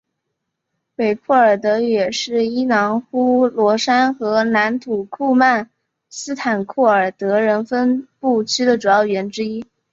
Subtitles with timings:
[0.95, 5.69] 北库尔德语也是伊朗呼罗珊和南土库曼
[6.09, 9.63] 斯坦库尔德人分布区的主要语言之一。